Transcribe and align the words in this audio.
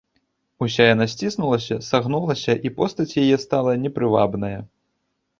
Уся 0.67 0.83
яна 0.93 1.05
сціснулася, 1.11 1.75
сагнулася, 1.89 2.55
і 2.69 2.71
постаць 2.79 3.17
яе 3.25 3.37
стала 3.43 3.75
непрывабная. 3.83 4.57